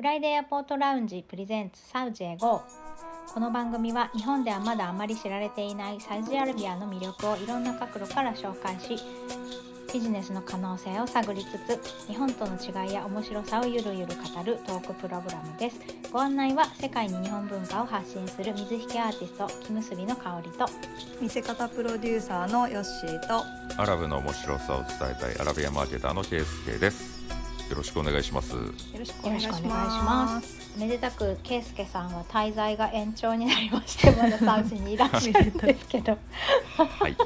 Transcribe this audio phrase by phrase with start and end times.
[0.00, 2.62] フライデーエアポートラウンジプレゼンツサウジへ GO
[3.34, 8.96] この番組は日本ではまだあまり知られていないサウジアラビアの魅力をいろんな角度から紹介し
[9.92, 15.78] ビジネスの可能性を探りつつ日本との違いや面白さをゆるゆる語るトークプログラムです。
[16.10, 20.64] ご案内は世界に日本文化を発信する水引アーティスト木結びの香りと。
[21.20, 23.44] 見せ方プロデューサーのヨッシーと。
[23.76, 27.19] アラブの面白さを伝えたいアラビアマーケターのケースケです
[27.70, 28.52] よろしくお願いします。
[28.52, 28.60] よ
[28.98, 30.72] ろしくお願いしまます。
[30.72, 36.18] すめでたく圭介さんは滞在が延長になりまして まだサウジにいらっしゃるんですけど。
[36.76, 37.16] はい。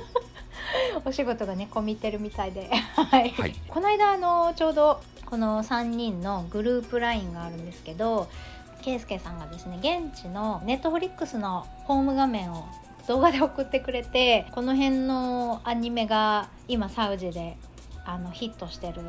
[1.03, 3.30] お仕事がね込みてるみたいで、はい。
[3.30, 3.55] はい。
[3.69, 8.29] この間あのちょうどこの3人のグループ LINE があるんですけど
[8.83, 12.67] 圭介さんがですね現地のネットフリックスのホーム画面を
[13.09, 17.56] 動画で送ってくれてこの辺のアニメが今サウジで
[18.05, 19.03] あのヒットしてる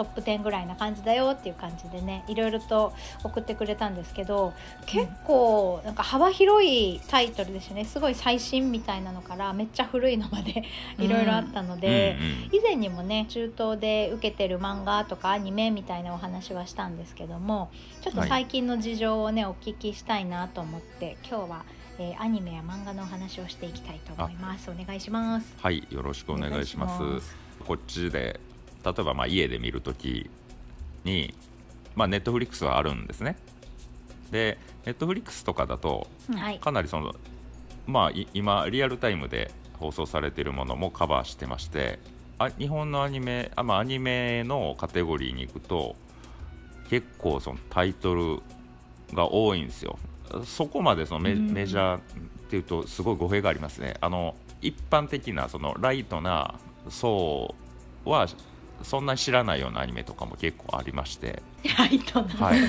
[0.00, 4.54] トップ10ぐらいな感じだよっていう感じでねいろいろと送ってくれたんですけど
[4.86, 7.84] 結構なんか幅広いタイトルでしたね。
[7.84, 10.64] すごい最新みたいなのからめっちゃ古いのまで
[10.98, 12.16] いろいろあったので、
[12.50, 21.64] 以前にもね中東で受けてる漫画とかアニメみたいなお話はしたんですけどもちょっと最近の事情をね、お聞きしたいなと思って今日は、
[21.98, 24.70] えーアニメや漫画のお話をしていきたいと思います。
[24.70, 25.54] お願いします。
[25.60, 25.86] はい。
[25.90, 27.02] よろしくお願いします。
[27.02, 27.36] お願いします。
[27.66, 28.40] こっちで
[28.84, 30.30] 例えばまあ家で見るとき
[31.04, 31.34] に
[31.94, 33.36] まあネットフリックスはあるんですね。
[34.30, 36.58] でネットフリックスとかだとはい。
[36.58, 37.14] かなりその
[37.86, 41.98] まあい今リアルタイムで放送されているものもカバーしてまして
[42.38, 45.96] あ日本のアニメあ、まあ、アニメのカテゴリーに行くと
[46.88, 48.40] 結構そのタイトル
[49.14, 49.98] が多いんですよ。
[50.44, 51.50] そこまでそのメ,、うん。
[51.52, 52.00] メジャーっ
[52.50, 53.94] ていうとすごい語弊がありますね。
[54.00, 56.54] あの一般的なそのライトな
[56.88, 57.54] 層
[58.04, 58.26] は
[58.82, 61.42] そんなに知らないようなアニメとかも結構ありまして。
[61.78, 62.60] ライトな、はい。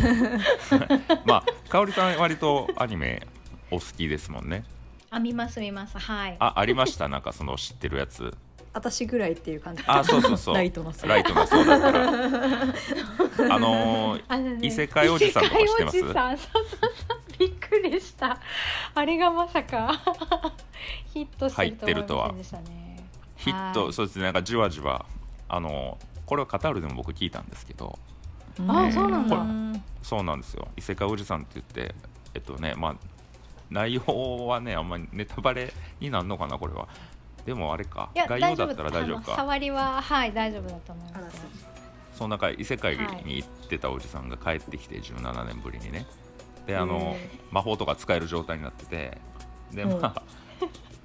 [1.25, 3.25] まあ香織さん割とアニメ
[3.71, 4.63] お好きですもんね。
[5.09, 5.97] あ見ます見ます。
[5.99, 6.35] はい。
[6.39, 7.07] あありました？
[7.09, 8.33] なんかその知ってるやつ。
[8.73, 9.83] 私ぐらいっていう感じ。
[9.85, 10.55] あそうそうそう。
[10.55, 12.01] ライトな層ライトなそうだったら。
[13.55, 15.97] あのーあのね異世界おじさんとか知ってます？
[15.97, 16.65] 異世界おじさんそうそう
[17.09, 17.37] そう。
[17.39, 18.37] びっくりした。
[18.95, 19.91] あれがまさか
[21.13, 23.03] ヒットしてると思いませんでしたね。
[23.37, 23.93] ヒットはい。
[23.93, 24.23] そうですね。
[24.25, 25.05] なんかじわじわ
[25.53, 27.99] あのーこれはカタールでも僕聞いたんですけど
[28.65, 29.35] あそうなんだ。
[29.37, 30.69] んそうなんですよ。
[30.77, 31.93] 異世界おじさんって言って
[32.33, 32.95] えっとねまあ
[33.69, 36.87] 内容はねあんまりネタバレになるのかなこれは。
[37.45, 38.11] でもあれか。
[38.15, 39.21] 概要だったら大丈夫。
[39.21, 39.35] か。
[39.35, 41.35] 触りははい大丈夫だと思います。
[41.35, 41.41] よ
[42.13, 46.05] その中異世界に行ってたおじさんが帰ってきて17年ぶりにね。
[46.65, 49.17] であのへ魔法とか使える状態になってて
[49.73, 50.01] でうん。
[50.01, 50.23] まあ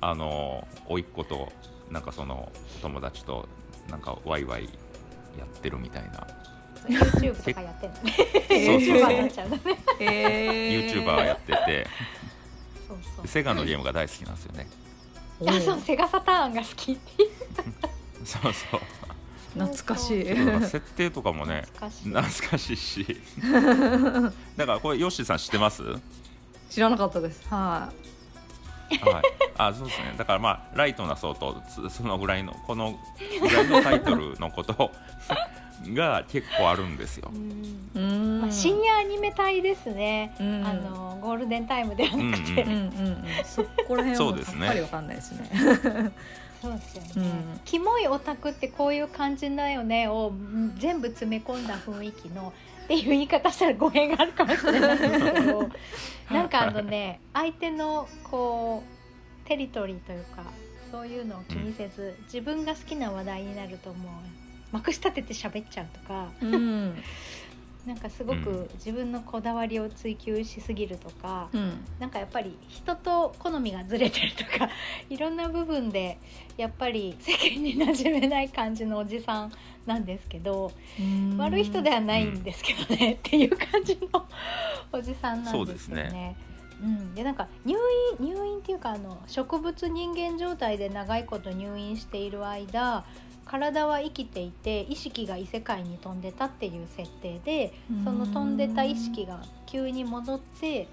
[0.01, 1.51] あの甥っ子と
[1.91, 2.53] なんかその
[2.83, 3.49] 友達と
[3.91, 4.65] なんかワイワイ
[5.39, 6.27] やってるみたいな。
[6.89, 7.97] YouTube とかやってんの。
[8.03, 9.01] ねそうそう。
[9.09, 9.57] YouTuber になっちゃうの。
[9.57, 9.63] ね
[10.01, 11.87] え YouTuber やってて。
[12.89, 14.67] そうそうセガのゲームが大好きなんですよね。
[15.41, 17.31] いやそうセガサターンが好きっていう。
[18.25, 18.81] そうそう。
[19.55, 20.25] 懐かしい。
[20.67, 22.09] 設定とかもね懐かしい。
[22.11, 23.21] 懐かしいし。
[24.57, 25.83] だからこれヨッシーさん知ってます？
[25.83, 26.03] はい
[26.69, 27.47] 知らなかったです。
[27.49, 27.93] は
[29.59, 30.15] あそうですね。
[30.17, 32.99] だからまあライトな層とつそのぐらいのこの
[33.41, 34.93] ぐらいのタイトルのこと
[35.95, 37.31] が結構あるんですよ。
[37.31, 40.67] まあ、深夜アニメ帯ですね、うん。
[40.67, 44.61] あのゴールデンタイムではなくて、うんうんうんうんそこら辺はもうそうですね。
[44.61, 46.13] さっぱりわかんないですね
[46.61, 47.61] そうですよね、うん。
[47.65, 50.09] キモいオタクってこういう感じだよね。
[50.09, 52.53] をうん全部詰め込んだ雰囲気の
[52.85, 55.71] っていう言い方したら語弊があるかもしれないんですけど。
[56.31, 58.83] なんかあのね相手のこ
[59.45, 60.45] うテリトリーというか
[60.91, 64.13] そういうのを気にせず、自分が好きな話題になるともう
[64.73, 66.29] まくし立てて喋っちゃうとか。
[66.41, 67.03] うん
[67.87, 68.43] なんかすごうん。
[68.43, 71.85] く自分のこだわりを追求しすぎるとか、うん。
[71.99, 74.69] なんかやっぱり人と好みがずれてるとか
[75.09, 76.19] いろんな部分で
[76.57, 79.53] やっぱり世間に馴染めない感じのおじさん
[79.87, 80.73] なんですけど、
[81.39, 84.27] 悪い人ではないんですけどね、っていう感じの
[84.91, 85.67] おじさんなんですよね。
[85.67, 86.37] そうですね。
[86.83, 87.75] うん、でなんか入
[88.21, 93.05] 院入院っていうかあの植物人間状態で長いこと入院している間
[93.47, 97.73] 体は生きていて意識が異世界に飛んでたっていう設定で
[98.05, 100.89] その飛んでた意識が急に戻って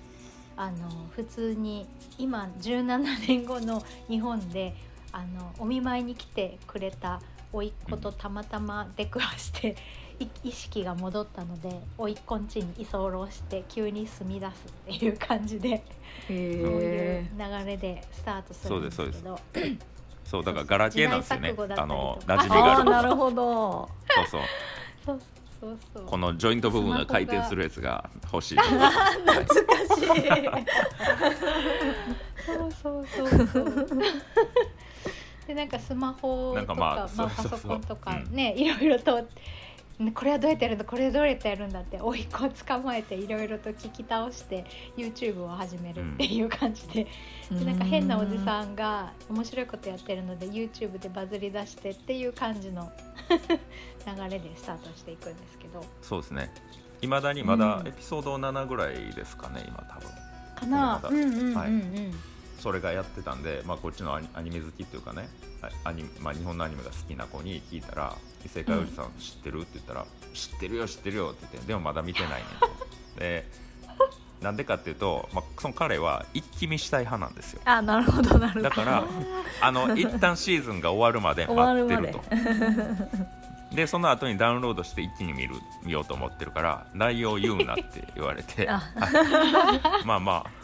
[0.55, 4.75] あの普通に今17年後の日本で
[5.11, 7.21] あのお見舞いに来てくれた
[7.51, 9.75] 甥っ子とたまたま出くわして、
[10.19, 14.51] い意識が戻ったので甥っ子ん家に居候して急に住み出す
[14.95, 15.83] っていう感じで、
[16.27, 19.39] そういうへ流れでスタートするんですけど
[20.33, 21.53] そうだからガラケーなんですよね。
[21.77, 23.87] あの馴染みがあるなるほど。
[24.09, 24.41] そうそう。
[25.05, 25.19] そう
[25.61, 26.05] そうそう。
[26.05, 28.55] このジョイント部分が回転するやつが欲しい。
[28.55, 28.95] と懐か
[29.95, 30.07] しい。
[32.47, 33.87] そうそうそうそう。
[35.45, 38.35] でなんかスマホとかまあパソコンとかうん。
[38.35, 39.27] ね、いろいろとね
[40.13, 44.65] これはどうやってやるんだこれはどうやってやるんだって甥っ子を捕まえていろいろと聞き倒して
[44.97, 47.07] YouTube を始めるっていう感じで,、
[47.51, 52.91] でなんか変なおじさんが面白いことやってるので YouTube でバズり出してっていう感じの
[53.29, 55.83] 流れでスタートしていくんですけど。
[56.01, 56.51] そうですね。
[57.01, 57.87] いまだにまだうん。
[57.87, 60.09] エピソード7ぐらいですかね今多分。
[60.55, 61.01] かな。
[61.03, 62.32] うんうんうんうん、はい
[62.63, 65.27] それがやってたんで、まあ、こっちのアニメ好きっていうかね
[65.61, 68.15] あアニ、まあ、日本のアニメが好きな子に聞いたら
[68.45, 73.51] 「異世界おじさん知ってる?」って言ったら「知ってるよ知ってるよ」って言ってでもまだ見てないねんとで
[74.41, 77.61] なんでかっていうと、まあ、その彼は一気見したい派なんですよ。
[77.65, 78.63] あなるほどなるほど。
[78.63, 79.03] だから
[79.61, 82.21] あの一旦シーズンが終わるまで待ってると。
[83.75, 83.87] で。
[83.87, 88.67] その後にダウンロードして一気に見る見ようと思ってるから内容言うなって言われて。
[90.05, 90.62] まあまあ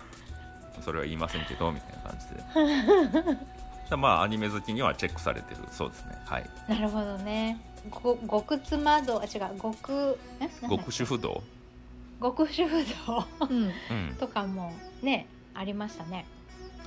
[0.81, 3.37] それは言いませんけどみたいな感じで。
[3.89, 6.17] だまあアニメ好きにはチェックされてるそうですね。
[6.25, 6.49] はい。
[6.67, 7.59] なるほどね。
[7.91, 10.19] ご極妻道あ違う極
[10.69, 11.41] 極主不動
[12.21, 13.63] 極主不動うん。
[13.63, 13.67] う
[14.11, 14.15] ん。
[14.19, 16.25] とかもねありましたね。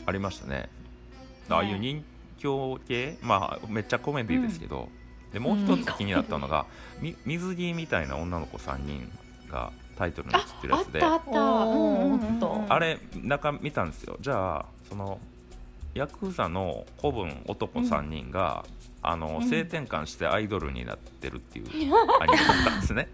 [0.07, 0.69] ありましたね。
[1.49, 2.05] ああいう人
[2.39, 3.19] 形系？
[3.23, 4.89] まあめっちゃコメディですけど、
[5.33, 6.67] でもう一つ気になったのが、
[7.01, 9.11] み水着みたいな女の子3人
[9.49, 11.21] がタイトルにあ写ってるやつであっ
[12.69, 12.75] た。
[12.75, 14.17] あれ中見たんですよ。
[14.21, 15.19] じゃあその
[15.95, 18.65] ヤクザの子分男3人が、
[19.03, 19.49] あのうん。
[19.49, 21.67] 性転換してアイドルになってるっていう
[22.21, 23.09] アニメだったんですね。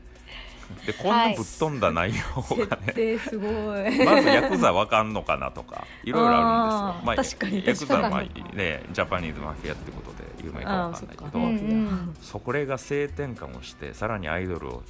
[0.86, 3.50] でこんなぶっ飛んだ内容がね、すごい。
[4.04, 7.38] まずヤクザわかんのかなとかいろいろあるんですよ。
[7.38, 8.22] あー確かにヤクザは、
[8.52, 11.24] ね、ジャパニーズマフィアってことで有名かわかんないけど。
[11.24, 11.38] あーそっか。
[11.38, 12.16] うんうん。
[12.20, 14.82] そこれが性転換をしてさらにアイドルを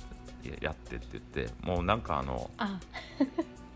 [0.60, 2.78] やってって言ってもうなんかあのあ。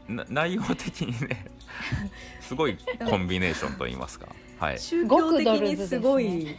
[0.08, 1.46] な内容的にね
[2.40, 2.76] すごい
[3.08, 4.26] コンビネーションといいますか、
[4.58, 6.56] はい、宗教的にすごい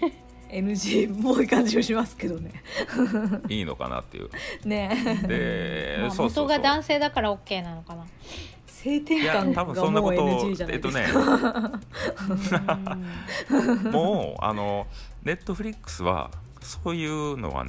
[0.49, 2.51] NG っぽい感じもしますけどね。
[3.49, 4.29] いいのかなっていう。
[4.67, 5.23] ね。
[5.27, 6.45] で、まあそうそうそう。
[6.45, 8.05] 元が男性だから OK なのかな。
[8.67, 11.79] 性転いや換多分そんながもうこと NG じゃなえっといですねか、
[13.91, 14.87] もうあの
[15.23, 17.65] ネットフリックスはそういうのは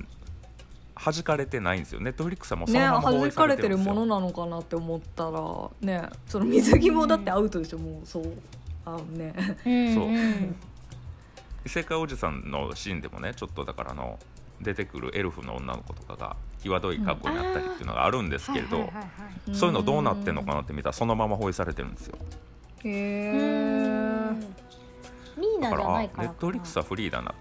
[0.95, 2.01] 弾かれてないんですよ。
[2.01, 5.41] ネットフリックスはもうそねのまま放映さ弾かれてれてるんですよ、るものなのかなって思ったら
[5.81, 8.07] ねその水着もだってアウトでしょもう。
[8.07, 8.33] そう。
[8.87, 9.35] あね。
[9.67, 10.11] うんそう。
[10.11, 10.55] ん
[11.67, 14.19] 異世界おじさんのシーンでもねちょっとだからあの
[14.61, 18.91] 出てくるエルフの女の子とかが際どい格好になったりっていうのがあるんですけれど、
[19.53, 22.19] そういうのどうなってんのかなって見たらそのまま放映されてるんですよ。
[22.85, 24.55] へうえー。
[25.61, 26.29] ナじゃだからあないからかな。
[26.29, 27.35] ネットフリックスはフリーだなと。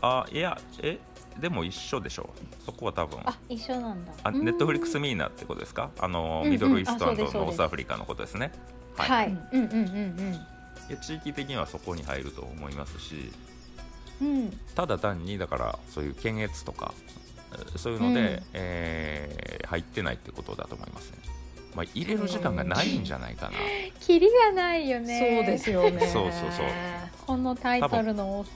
[0.00, 0.98] あいやえ？
[1.40, 2.30] でも一緒でしょ
[2.66, 3.20] そこは多分。
[3.24, 4.12] あ一緒なんだ。
[4.24, 4.44] あうん。
[4.44, 5.90] ネットフリックスミーナってことですか？
[5.98, 6.46] あの、うん。
[6.46, 7.32] うんミドルイーストあそうです。
[7.32, 7.50] そうです。
[7.50, 8.52] ノースアフリカのことですね。
[8.96, 9.26] はい、はい。
[9.52, 10.34] うんうんうん
[10.88, 13.30] いや地域的にはそこに入ると思いますし。
[14.20, 14.28] うん。
[14.28, 16.92] うんただ単にだからそういう検閲とか
[17.52, 18.42] えーそういうので、うん。
[18.54, 21.18] えー入ってないってことだと思いますね、
[21.74, 23.52] まあ、入れる時間がないんじゃないかな。
[24.00, 25.18] キリ がないよね。
[25.36, 26.00] そうですよね。
[26.06, 26.66] そうそうそう。
[27.26, 28.50] このタイトルの多さ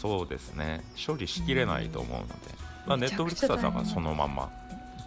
[0.00, 0.82] そうですね。
[1.06, 2.32] 処理しきれないと思うので、
[2.86, 4.50] まあ、ネットフリックスはちゃ大変なんかそのまんま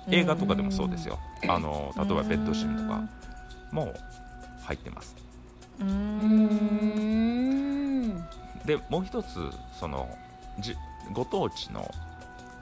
[0.10, 1.20] 映画とかでもそうですよ。
[1.48, 3.02] あの例えばベッドシーンとか
[3.72, 3.94] も
[4.64, 5.16] 入ってます。
[5.80, 5.94] うーうー
[8.14, 8.24] ん。
[8.66, 10.10] でもう一つその
[10.60, 10.76] じ
[11.12, 11.90] ご当地の、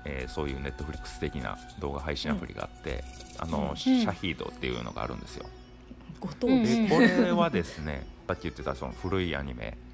[0.05, 3.03] えーそういうネットフリックス的な動画配信アプリがあって、
[3.37, 3.77] あのうん。
[3.77, 5.45] シャヒードっていうのがあるんですよ、
[6.19, 6.87] ご当うん地。
[6.87, 9.77] でこれはですねさっき言ってたその古いアニメ「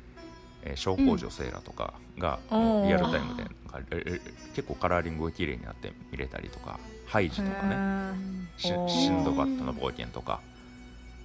[0.67, 2.55] えー小公女セーラ」とかが、う
[2.85, 2.87] ん。
[2.87, 4.21] リアルタイムでなんかええ
[4.55, 8.89] 結構カラーリングが綺麗になって見れたりとかハイジとかねねシおー。
[8.89, 10.39] シンドバッドの冒険とか。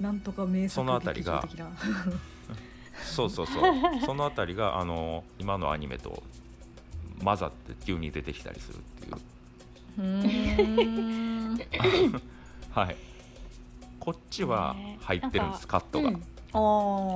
[0.01, 1.45] なんとか名作そのあたりが
[3.05, 3.65] そうそうそう。
[4.05, 6.23] そのあたりがあの今のアニメと
[7.23, 9.17] 混ざって急に出てきたりするっていう。
[9.99, 11.61] うーん。
[12.73, 12.97] はい。
[14.01, 16.17] こっちは入ってるんです、カットが、うん。
[16.17, 16.23] あー。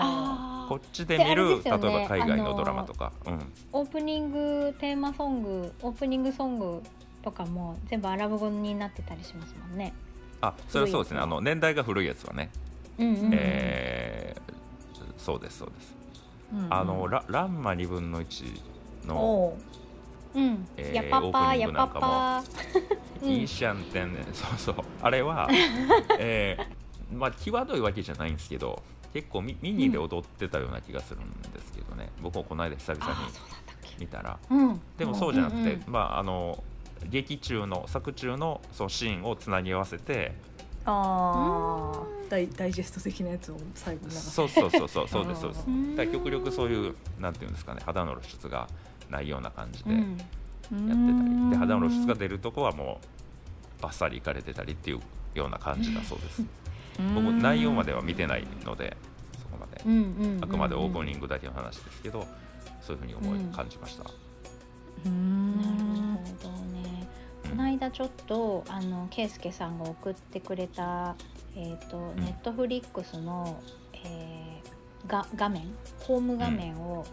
[0.00, 3.52] あーこっちでで見るね例えば海外のドラマとか、うん。
[3.72, 6.82] オープニングテーマソングオープニングソング
[7.22, 9.92] とかも全部アラブ語になってたりしますもんね。
[10.40, 11.20] あそれはそうですね。
[11.20, 12.50] あの年代が古いやつはね、
[12.98, 13.30] うんうんうん。
[13.32, 14.56] えー
[15.18, 15.94] そうですそうです、
[16.52, 18.60] うんあのラランマ2分の1
[19.08, 19.58] のお
[20.34, 20.38] う。
[20.38, 20.68] うん。
[20.76, 22.44] えーやパパやパパ。
[23.22, 23.30] うん。
[23.30, 24.84] いいシャンテンねそうそう。
[25.02, 25.48] あれは、
[26.18, 28.82] えーまあ際どいわけじゃないんですけど
[29.12, 33.12] 結構ミミニで踊ってたような気がするんですけどね、僕もこの間久々に。
[33.98, 34.38] 見たら。
[34.50, 34.80] うん。
[34.98, 36.62] でもそうじゃなくて、うんうんまああの
[37.10, 40.32] 劇中の作中のそのシーンをつなぎ合わせて
[40.86, 44.30] ああダイダイジェスト的なやつを最後に流す。
[44.30, 45.64] そうそうそうそうそうですそうです。
[45.66, 48.66] うんだから極力そういうなんていうんですかね肌の露出が
[49.10, 50.24] ないような感じでやって
[50.72, 51.48] うん。
[51.48, 53.00] たり、で肌の露出が出るとこはも
[53.78, 55.00] うバッサリいかれてたりっていう
[55.34, 56.42] ような感じだそうです
[57.14, 58.96] 僕内容までは見てないので
[59.38, 59.82] そこまで。
[59.84, 62.26] うんうんうんあくまでオープニングだけの話ですけど
[62.80, 64.04] そういうふうに思い感じました、
[65.04, 65.56] うん。
[65.56, 67.06] なるほどね。
[67.48, 71.14] この間ちょっとあのケイスケさんが送ってくれた
[71.54, 72.16] えっ、とん。
[72.16, 73.60] ネットフリックスの、
[73.92, 74.46] えー
[75.06, 75.62] が画面
[76.00, 77.04] ホーム画面を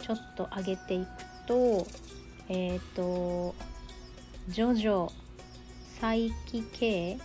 [0.00, 1.08] ちょっと上げていく
[1.46, 1.86] と、
[2.48, 3.54] えっ、と
[4.48, 5.10] ジョジョ
[6.00, 7.18] 再起系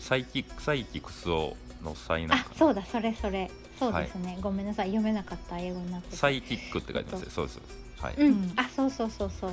[0.00, 2.46] サイキサイキクスオのサイなんか。
[2.50, 3.50] あそうだそれそれ。
[3.78, 4.88] そうですね、ごめんなさい。
[4.88, 6.16] 読めなかった英語になってて。
[6.16, 7.46] サイキックって書いてますよそう。
[7.46, 7.62] ですそう。
[7.62, 8.52] ですはい、うん、うん。
[8.56, 9.52] あそうそうそうそう。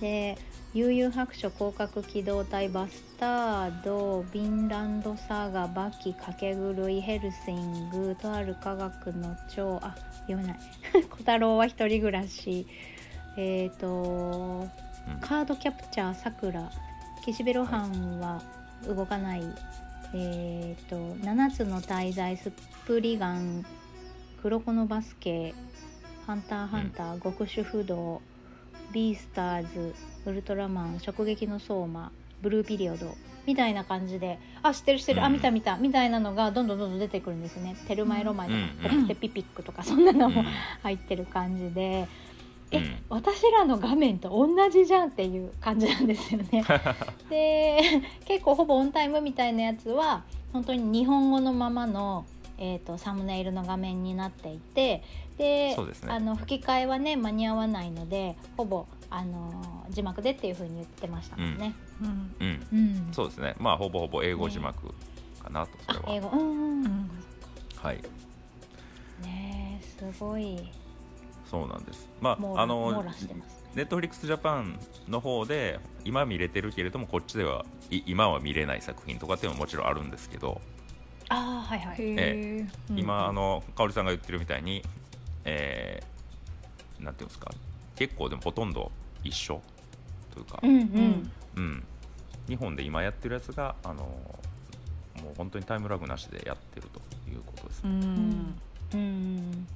[0.00, 0.36] で
[0.74, 9.78] 悠々白書広角機動隊バスタードヴィンランドサガバキかけ狂いヘルシングとある科学の蝶。
[9.82, 9.94] あ
[10.26, 10.58] 読めない。
[11.10, 12.66] 小太郎は一人暮らし。
[13.36, 14.68] えっ、と
[15.08, 15.20] うん。
[15.20, 16.70] カードキャプチャーさくら。
[17.22, 18.42] 岸辺露伴は
[18.86, 19.42] 動かない、
[20.14, 22.52] えっ、と7つの大罪ス
[22.86, 23.64] プリガン
[24.42, 25.54] 黒子のバスケ
[26.26, 28.22] ハンターハンター、極主不動
[28.92, 29.94] ビースターズ
[30.26, 33.14] ウルトラマン直撃の相馬ブルーピリオド
[33.46, 35.34] みたいな感じであ知ってる知ってる、あうん。
[35.34, 37.76] 見た見たみたいなのがどんどんどんどん出てくるんですね。
[37.86, 39.00] テルマエロマエとか、うん。
[39.00, 40.46] ポクテピピックとかそんなのもうん。
[40.82, 42.08] 入ってる感じで、
[42.74, 42.96] え、うん。
[43.08, 46.64] 私らの画面と同じじゃんっていう感じなんですよね。
[47.30, 47.80] で
[48.26, 52.24] 結構ほぼオンタイムみたいなやつは本当に日本語のままの、
[52.58, 55.02] えー、とサムネイルの画面になっていて
[55.36, 55.76] でね。
[56.06, 61.74] あの吹き替えはね間に合わないのでほぼあの字幕でっていう風に言ってましたもんね。
[62.00, 62.34] うん。
[62.40, 62.66] うん。
[62.72, 63.12] うん。
[63.12, 63.54] そうですね。
[63.58, 64.88] まあほぼほぼ英語字幕
[65.42, 66.30] かなとそれは、あ英語。
[66.30, 67.10] うんうん、うん。
[67.76, 67.96] はい。
[69.22, 70.68] ねえすごい
[71.54, 72.08] そうなんです。
[72.20, 73.04] まああの。
[73.74, 80.60] ネットフリックスジャパンの方で今見れてるけれどもこっちではい今は見れない作品とかっていうのももちろんあるんですけど、
[81.28, 81.96] ああはいはい。
[82.00, 84.82] へえ今あの香織さんが言ってるみたいに、
[85.44, 87.50] えーなんていうんですか。
[87.96, 88.92] 結構でもほとんど
[89.24, 89.60] 一緒
[90.32, 90.84] というか、うんううん。
[90.84, 91.84] んうん。
[92.48, 97.94] 日本で今やってるやつがあのもう本当にタイムラグなしでやってるということですうね。
[98.06, 98.54] ん。
[98.94, 99.66] うん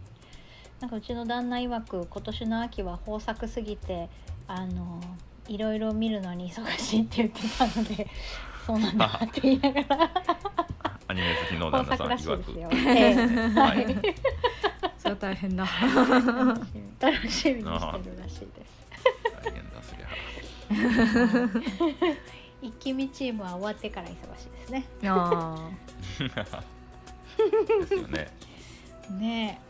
[0.81, 4.09] なんかうちの旦那曰く今年の秋は豊作すぎて
[4.47, 5.01] あの
[5.49, 8.07] いろいろ見るのに忙しいって言ってたので
[8.67, 10.11] そうなんだって言いながら
[11.09, 12.69] アニメ好きの豊旦那さん曰くですよ。
[12.73, 13.75] ええは
[14.99, 15.67] それは大変だ
[17.01, 18.79] 楽しみにしてるらしいです。
[19.43, 20.09] 大変だそりゃ
[22.61, 24.85] 一気見チームは終わってから忙しいですね。
[25.05, 25.71] あ
[26.19, 28.29] ですよね。
[29.13, 29.61] ね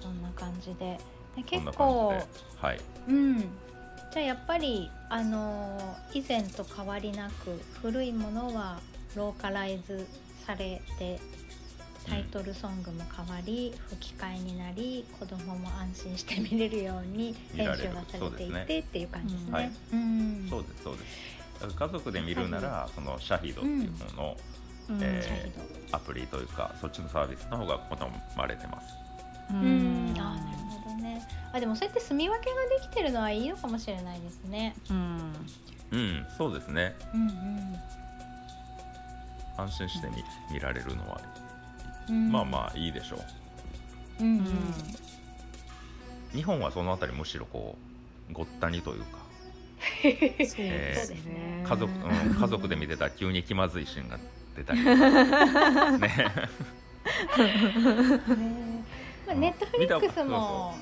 [0.00, 0.98] そんな感じで。
[1.36, 2.14] で結構
[2.60, 2.80] はい。
[3.08, 3.46] うん、じゃ
[4.16, 8.80] あやっぱりあのー以前と変わりなく古いものは
[9.14, 10.06] ローカライズ
[10.46, 11.20] されて
[12.08, 17.88] タイトルソングも変わり、吹き替えになり子供も安心して見れるように編見られる。
[17.88, 19.52] 集がされていてっていう感じですね。
[19.52, 21.00] はいうんそうですそうで
[21.70, 21.76] す。
[21.76, 27.96] 家族で見るならそのシャヒドっていうのの、ーうんえーアプリというかそっちのサービスの方が好
[28.36, 28.86] まれてます。
[29.52, 30.14] ううん。
[30.14, 30.38] なる
[30.82, 31.26] ほどね。
[31.52, 34.74] あでもそうやって住み分けができてるのはいいのかもしれないですね。
[34.90, 35.32] うん。
[35.92, 36.94] うんそうですね。
[37.14, 37.30] うん
[39.56, 41.20] 安心して見見られるのは、
[42.08, 43.16] うん、まあまあいいでしょ
[44.20, 44.24] う。
[44.24, 44.46] うんうん。
[46.32, 47.76] 日本はそのあたりむしろこ
[48.30, 49.20] うごったにというか。
[50.02, 54.18] 家族、うん、 家族で見てたら急に気まずいシーンが
[54.56, 54.80] 出たり
[56.00, 56.08] ね。
[58.36, 58.69] ね
[59.30, 60.74] まあ、ネットフリックスも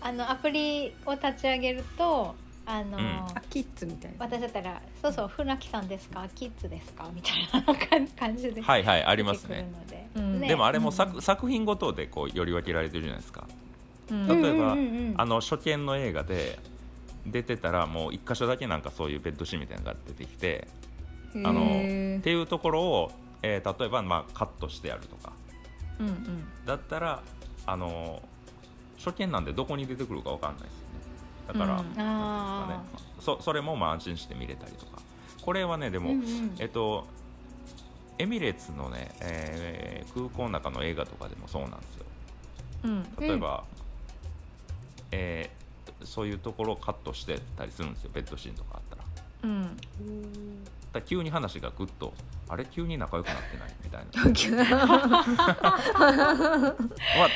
[0.00, 2.34] あのアプリを立ち上げると
[2.66, 3.04] あの、うん。
[3.04, 4.16] あキッズみたいな。
[4.18, 6.26] 私だったら「そうそう船木さんですか？
[6.34, 9.70] キッズですか?」みたいな感感じではいはいあありますね。
[10.14, 10.40] うん。
[10.40, 13.46] でもあれも作,、うん作品ごとでこうより分けられてるじゃないですか。
[14.10, 14.26] うん。
[14.28, 15.14] 例えばうんうんうんうん。
[15.18, 16.58] あの初見の映画で
[17.26, 20.68] 出てたらもう一箇所だけなんかそういうベッドシーンみたいなのが出てきて
[21.36, 21.64] あのっ
[22.22, 25.32] ていうところを、えー例えばまあカットしてやるとか。
[26.00, 26.44] うんうん。
[26.66, 27.22] だったら
[27.66, 28.22] あの
[28.98, 30.84] 初見なんでどこに出てくるかわかんないですよね。
[31.48, 31.94] だから、うん。
[31.94, 35.00] なんていうんですかあねそそれもまあ安心して見れたりとか。
[35.42, 36.54] これはねでも、うんうん。
[36.58, 37.06] えっと
[38.18, 42.04] エミレーツのね、えー空港の中の映画とかでもそうなんですよ。
[42.84, 43.06] うん。
[43.18, 43.64] 例えば、
[45.10, 45.64] えー
[46.04, 48.10] そういうところをカットしてたりするんですよ。
[48.12, 49.02] ベッドシーンとかあったら。
[49.44, 49.76] うん
[50.94, 52.14] だ急に話がぐっと
[52.48, 52.64] あれ？
[52.64, 53.74] 急に仲良くなってない？
[53.82, 54.06] みたい
[54.56, 54.66] な。
[56.66, 56.76] は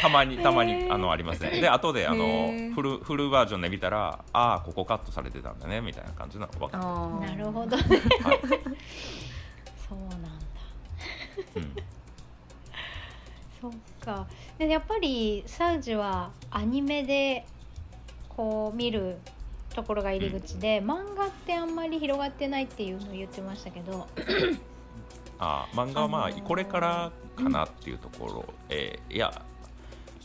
[0.01, 7.83] たまにたまにあのありますねで後であのフルフルバージョンで見たらああここカットされてたんだねみたいな感じなの分かる、なるほどね。
[8.23, 8.41] はい。
[9.89, 10.29] そうなんだ。
[11.57, 11.77] うん、
[13.61, 13.73] そっ
[14.05, 14.27] か。
[14.59, 17.45] でやっぱりサウジはアニメで
[18.29, 19.19] こう見る
[19.75, 24.09] ところが入り口で、漫画ってあんまり広がってないっていうのを言ってましたけど
[25.39, 29.43] あー漫画はまああのーこれからかなっていうところ、えーいや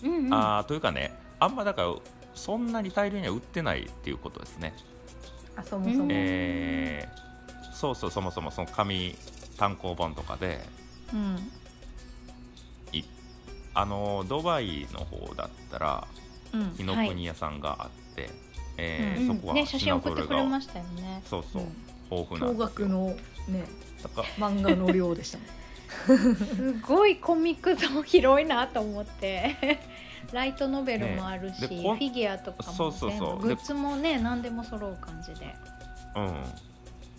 [0.04, 0.34] うんうん。
[0.34, 1.94] あーというかねあんまだから
[2.34, 4.74] そんなに大量には売ってないっていうことですね、
[5.56, 6.10] あそもそも、うん。
[6.12, 7.24] えー
[7.74, 9.14] そうそうそもそもその紙
[9.58, 10.62] 単行本とかで
[11.14, 11.52] うん。
[12.92, 13.04] い
[13.76, 16.08] あのドバイの方だったら
[16.54, 16.70] うん。
[16.76, 18.30] 紀の国屋さんがあって、
[18.78, 19.36] えーうん。
[19.36, 21.22] そこはね写真送ってくれまししたよね。
[21.26, 21.70] そうそう、うん。
[22.12, 22.66] 豊富な。
[22.66, 23.08] ん驚の
[23.48, 23.66] ね
[24.38, 25.44] 漫画の量でしたね。
[26.06, 29.80] すごいコミック像広いなと思って。
[30.32, 31.68] ライトノベルもあるし、ね。
[31.68, 33.40] でフィギュアとかそうそうそう。
[33.40, 35.56] グッズもね何でも揃う感じで。
[36.16, 36.44] うん。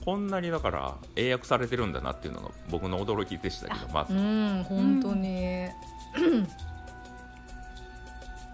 [0.04, 5.68] こんなにだから英訳されてるんだなっていうのが僕の驚きでしたけどまうずん本当に、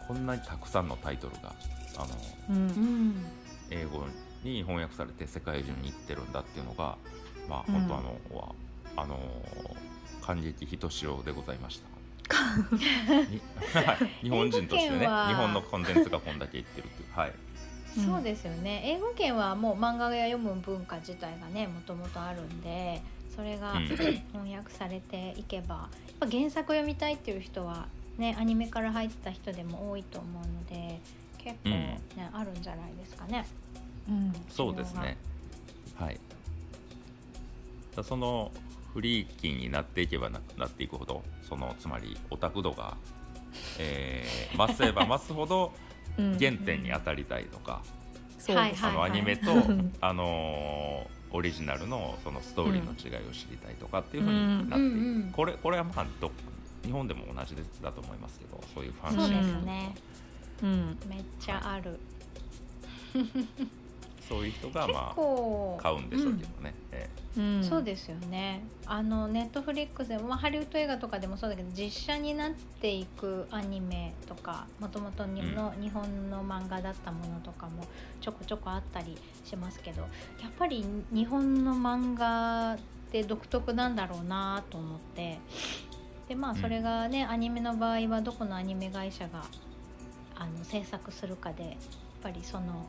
[0.07, 1.53] こんなにたくさんのタイトルが
[1.97, 2.09] あの
[2.51, 2.57] うん。
[2.57, 3.27] うん
[3.73, 4.05] 英語
[4.43, 6.97] に翻訳されて世界中に行ってるんだっていうのが
[7.49, 7.75] まあうん。
[7.87, 8.55] 本当あの、は
[8.97, 9.19] あの
[10.23, 11.91] 感激ひとしおでございました。
[13.29, 13.41] に
[14.23, 15.05] 日本人としてね日
[15.35, 17.13] 本のコンテンツがこんだけいってるっていう。
[17.13, 17.33] はい。
[17.97, 18.07] うん。
[18.07, 18.83] そうですよね。
[18.85, 23.03] 英語圏はもう漫画が読む文化自体がねもともとあるんで
[23.35, 23.87] それがうん。
[23.87, 31.01] 翻訳されていけばやっぱ原作読みたいっていう人はねアニメから入った人でも多いと思うので
[31.43, 32.01] 結構ね、
[32.33, 33.47] あるんじゃないですかね。
[34.09, 34.33] うん。
[34.49, 35.17] そうですね。
[35.97, 36.19] はい。
[37.97, 38.51] だその
[38.93, 42.97] フリーキーになっていけばななっていくほどそのつまりオタク度が、
[43.79, 45.73] えー、増せば増すほど
[46.19, 47.83] うん原点に当たりたいとか、
[48.39, 49.11] そうですあのはい。
[49.11, 55.33] アニメと、う んあのーオリジナルのそのストーリーの違いを知りたいとかっていうふうになっていく、うんうんうん。
[55.33, 56.31] これこれはまあど
[56.85, 59.95] 日本でも同じですだと思いますけどそういうファンシーすね、
[60.63, 60.99] うん。
[61.09, 61.99] めっちゃある。
[64.29, 67.65] そういう人が結ま構あ買うんでしょうけどね、えうん。
[67.65, 68.63] そうですよね。
[68.87, 77.85] あのネットフリックスでも、まあ、ハリウッド映画とかでもそうだけど実写になっていくアニメとかもともとの日本の漫画だったものとかも
[78.21, 80.07] ちょこちょこあったりしますけどや
[80.49, 82.79] っぱり日本の漫画っ
[83.11, 85.39] て独特なんだろうなと思って。
[86.29, 89.43] でまあそれがね、アニメの場合はどこのアニメ会社が
[90.41, 91.73] あの制作するかでやっ
[92.23, 92.87] ぱりその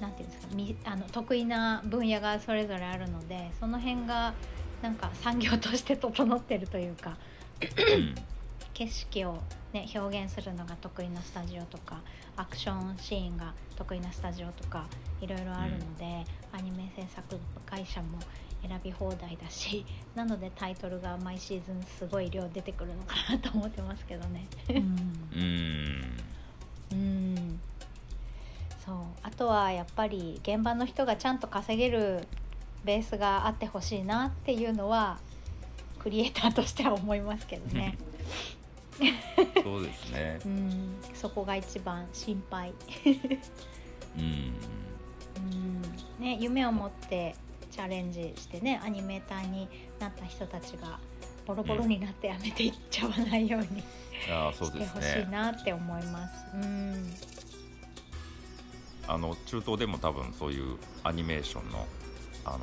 [0.00, 4.32] なんていうんですかみあの得意な分野がそれぞれあるのでその辺が
[4.82, 7.16] なんか産業として整ってるというか
[8.72, 9.38] 景色を、
[9.72, 12.00] ね、表現するのが得意なスタジオとか
[12.36, 14.86] アクションシーンが得意なスタジオとか
[15.20, 18.18] いろいろあるので、アニメ制作会社も
[18.66, 24.46] 選び放題だし なのでタイトルが毎シーズンすごい量出てくるのかなと思ってますけどね。
[24.68, 26.16] うん
[26.92, 27.60] うん。
[28.84, 28.96] そう。
[29.22, 32.26] あとはやっぱり現場の人がちゃんと稼げる
[32.84, 35.18] ベースがあってほしいなっていうのは
[35.98, 37.98] クリエイターとしては思いますけどね、
[39.62, 40.38] そうですね。
[40.46, 42.72] うん、そこが一番心配、
[44.16, 44.22] うん。
[44.22, 45.82] うん。
[46.18, 47.34] ね、夢を持って
[47.70, 50.98] チャレンジしてねアニメーターになった人たちが
[51.46, 53.82] ボロボロになってやめていっちゃわないように
[54.28, 56.46] ああそうしてですほしいねなって思います。
[56.54, 57.14] うん。
[59.08, 61.86] あの中東でも多分そういうアニメーションの
[62.44, 62.60] あの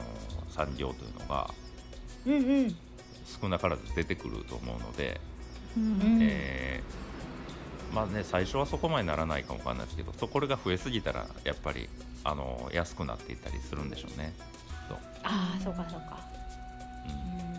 [0.49, 1.49] 産業というのが
[2.25, 2.75] うんうん。
[3.41, 5.19] 少なからず出てくると思うので、
[5.75, 6.19] うんうん。
[6.21, 7.07] えー
[7.95, 11.87] まあね最初はそこまでならないかもわかんないですけどそこれが増えすぎたらやっぱり
[12.25, 14.33] あの安くなっていったりするんでしょうね。
[15.23, 16.19] ああそうかそうか。
[17.07, 17.56] うん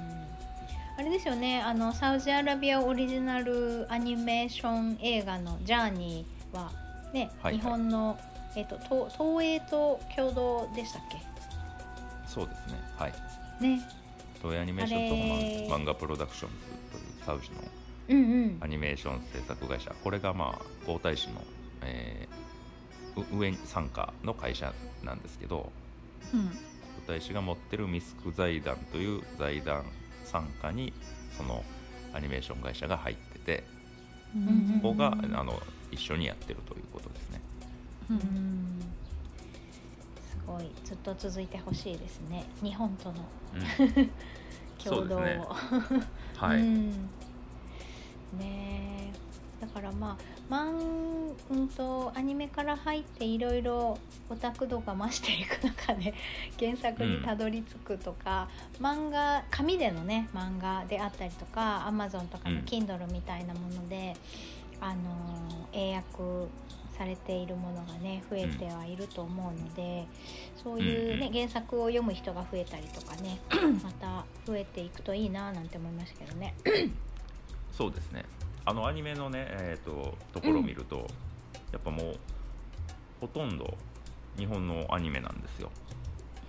[0.99, 1.63] あれですよね。
[1.63, 6.73] あのサウジアラビアオリジナルアニメーション映画の「ジャーニーは」
[7.15, 7.59] ね、はいはい。
[7.59, 8.19] 日本の、
[8.57, 11.03] えっと東東映と共同でしたっ
[12.27, 12.81] そうですね。
[12.97, 13.13] はい。
[13.61, 13.81] けね。
[14.43, 16.57] トイアニメーションと漫画プロダクションズ
[16.93, 17.57] というサウジの
[18.09, 18.59] うんうん。
[18.61, 19.95] アニメーション制作会社。
[20.03, 21.45] これがまあ皇太子の、
[21.83, 22.49] えー
[23.21, 25.71] う上に傘下の会社なんですけど
[26.35, 26.49] うん。
[26.49, 26.57] 皇
[27.07, 29.85] 太子が持ってるミスク財団という財団
[30.31, 30.93] 傘下に
[31.37, 31.65] その
[32.13, 33.65] アニメーション会社が入ってて
[34.35, 35.61] うんここがあの
[35.91, 37.41] 一緒にやってるということですね。
[38.11, 38.19] ううん。
[38.19, 38.23] ん
[40.31, 40.71] すごい。
[40.85, 42.45] ずっと続いてほしいですね。
[42.63, 44.11] 日本とのうん。
[44.85, 46.03] 共同を、そうですね。
[46.37, 47.09] はい、うん、ね
[48.41, 49.13] え
[49.61, 50.17] だからまあ
[50.49, 53.99] マン、うん、とアニメから入っていろいろ
[54.31, 56.15] オタク度が増していく中で
[56.59, 58.49] 原作にたどり着くとか、
[58.81, 62.65] 漫画紙でのね漫画であったりとか Amazon とかのうん。
[62.65, 64.15] Kindle みたいなもので、
[64.81, 66.49] あの英訳
[66.97, 70.07] されているものがね増えてはいると思うので、
[70.63, 73.39] そういう、ねうん原作を読む人が増えたりとかね
[73.83, 76.55] また増えていくといいななんて思いましたけどね。
[77.73, 78.25] そうですね
[78.69, 81.07] あのアニメのねえっ、とところを見ると、
[81.73, 82.17] やっぱもう
[83.21, 83.75] ほとんど
[84.37, 85.71] 日本のアニメなんですよ。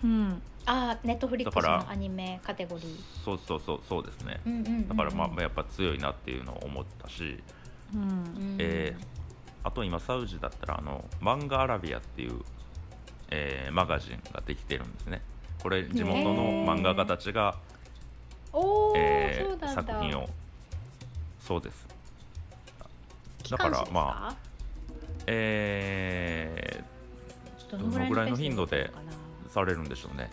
[0.03, 0.41] うん。
[0.65, 2.95] ああネットフリックスのアニメカテゴリー。
[3.23, 4.41] そうそうそうそうですね。
[4.45, 4.88] うんうんうんうん。
[4.89, 7.41] だからまあやっぱ強いなっていうのを思ったし、
[7.93, 8.01] うん。
[8.01, 9.05] うんえー
[9.62, 12.41] あと今サウジだったらあの漫画アラビアっていう、
[13.29, 15.21] えーマガジンができてるんですね。
[15.62, 17.55] これ地元の漫画家たちが、
[18.95, 19.67] えーそうなんだ。
[19.69, 20.29] 作品を。
[21.41, 21.88] そうです
[23.58, 24.00] 機関誌ですか？
[24.00, 24.38] ま
[25.28, 26.84] え
[27.72, 28.92] どどのぐらいの頻度で
[29.50, 30.30] されるんでしょうね。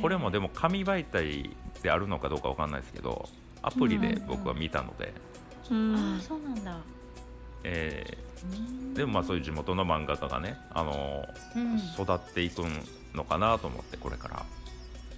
[0.00, 1.50] これもでも紙媒体
[1.82, 3.28] であるのかどうかわかんないですけど
[3.62, 5.12] アプリで僕は見たので、
[5.70, 5.96] うん。
[5.96, 6.78] ああそうなんだ。
[7.64, 8.92] えうん。
[8.92, 11.24] ーでもまあそういう地元の漫画家がね、あの
[11.56, 11.78] うん。
[11.78, 12.62] 育っていく
[13.14, 14.44] のかなと思ってこれから、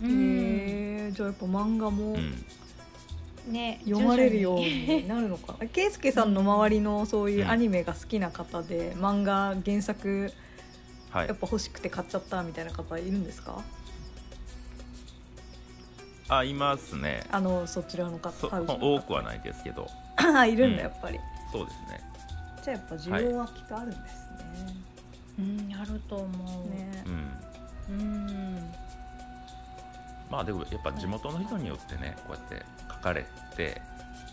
[0.02, 0.10] うん。
[0.10, 2.44] へえじゃあやっぱ漫画もうん、
[3.46, 5.56] ね読まれるようになるのか。
[5.60, 10.32] な 圭介さんの周りのそういうアニメが好きな方で漫画原作
[11.10, 11.28] はい。
[11.28, 13.62] やっぱ欲しくて買っちゃったみたいな方いるんですか？
[16.28, 17.22] あいますね。
[17.30, 19.86] あのそちらの方多くはないですけど。
[20.16, 20.76] あ いるんうん。
[20.76, 21.20] だやっぱり、
[21.52, 22.00] そうですね。
[22.64, 24.74] じゃあやっぱ需要はきっとあるんですね、
[25.38, 26.68] うんあると思う。
[26.70, 27.04] ね。
[27.06, 28.00] うん。
[28.00, 28.72] うん
[30.30, 33.80] まあでもやっぱ地元の人によってねこうやって書かれて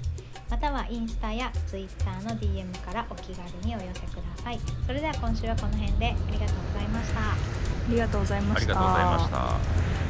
[0.49, 4.59] またはインスタやツイッターの DM からお気軽にお寄せください。
[4.85, 7.19] それでは今週はこの辺でありがとうございました。
[7.31, 7.35] あ
[7.89, 10.06] りがとうございましたありがとうございました。